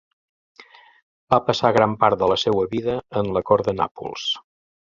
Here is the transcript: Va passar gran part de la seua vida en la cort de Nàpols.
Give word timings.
Va 1.33 1.39
passar 1.49 1.71
gran 1.75 1.93
part 2.05 2.21
de 2.23 2.31
la 2.33 2.39
seua 2.47 2.65
vida 2.73 2.99
en 3.23 3.33
la 3.39 3.47
cort 3.51 3.71
de 3.71 3.79
Nàpols. 3.79 4.29